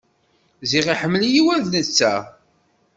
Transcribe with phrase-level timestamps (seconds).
[0.69, 2.13] Ziɣ iḥemmel-iyi ula d netta.